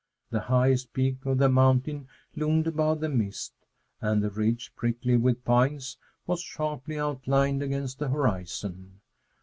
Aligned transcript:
The 0.31 0.39
highest 0.39 0.93
peak 0.93 1.17
of 1.25 1.37
the 1.37 1.47
mountain 1.47 2.07
loomed 2.35 2.65
above 2.65 3.01
the 3.01 3.07
mist, 3.07 3.53
and 4.01 4.23
the 4.23 4.31
ridge, 4.31 4.71
prickly 4.75 5.15
with 5.15 5.45
pines, 5.45 5.95
was 6.25 6.41
sharply 6.41 6.97
outlined 6.97 7.61
against 7.61 7.99
the 7.99 8.09
horizon. 8.09 9.01